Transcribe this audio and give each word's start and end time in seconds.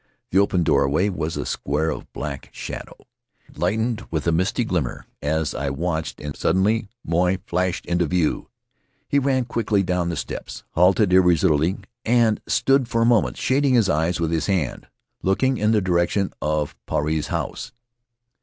The 0.31 0.39
open 0.39 0.63
doorway 0.63 1.09
was 1.09 1.37
a 1.37 1.45
square 1.45 1.91
of 1.91 2.11
black 2.11 2.49
shadow. 2.51 2.95
It 3.45 3.59
lightened 3.59 4.01
with 4.09 4.25
a 4.25 4.31
misty 4.31 4.63
glimmer 4.65 5.05
as 5.21 5.53
I 5.53 5.69
watched, 5.69 6.19
and 6.19 6.35
suddenly 6.35 6.87
Moy 7.05 7.37
flashed 7.45 7.85
into 7.85 8.07
view. 8.07 8.49
He 9.07 9.19
ran 9.19 9.45
quickly 9.45 9.83
down 9.83 10.09
the 10.09 10.15
steps, 10.17 10.63
halted 10.71 11.13
irresolutely, 11.13 11.77
and 12.03 12.41
stood 12.47 12.87
for 12.87 13.03
a 13.03 13.05
moment, 13.05 13.37
shading 13.37 13.75
his 13.75 13.89
eyes 13.89 14.19
with 14.19 14.31
his 14.31 14.47
hand, 14.47 14.59
Faery 14.59 14.69
Lands 14.71 14.81
of 14.81 14.85
the 14.87 14.93
South 14.93 15.11
Seas 15.11 15.21
looking 15.27 15.57
in 15.57 15.71
the 15.71 15.81
direction 15.81 16.33
of 16.41 16.75
Puarei's 16.87 17.27
house. 17.27 17.71